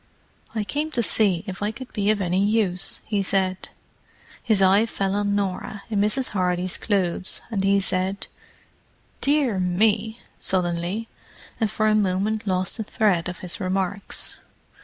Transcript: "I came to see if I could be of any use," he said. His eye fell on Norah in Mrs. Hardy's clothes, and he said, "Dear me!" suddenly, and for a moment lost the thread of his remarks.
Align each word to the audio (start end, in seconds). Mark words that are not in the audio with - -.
"I 0.55 0.63
came 0.63 0.89
to 0.93 1.03
see 1.03 1.43
if 1.45 1.61
I 1.61 1.69
could 1.69 1.93
be 1.93 2.09
of 2.09 2.21
any 2.21 2.43
use," 2.43 3.01
he 3.05 3.21
said. 3.21 3.69
His 4.41 4.59
eye 4.59 4.87
fell 4.87 5.13
on 5.13 5.35
Norah 5.35 5.83
in 5.91 6.01
Mrs. 6.01 6.29
Hardy's 6.29 6.75
clothes, 6.79 7.43
and 7.51 7.63
he 7.63 7.79
said, 7.79 8.25
"Dear 9.21 9.59
me!" 9.59 10.19
suddenly, 10.39 11.07
and 11.59 11.69
for 11.69 11.85
a 11.87 11.93
moment 11.93 12.47
lost 12.47 12.77
the 12.77 12.83
thread 12.83 13.29
of 13.29 13.41
his 13.41 13.59
remarks. 13.59 14.37